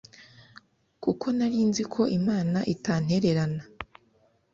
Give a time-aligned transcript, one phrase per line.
[1.03, 3.63] kuko nari nzi ko Imana itantererana